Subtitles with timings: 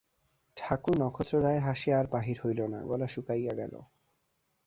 [0.57, 3.73] ঠাকুর নক্ষত্ররায়ের হাসি আর বাহির হইল না, গলা শুকাইয়া গেল।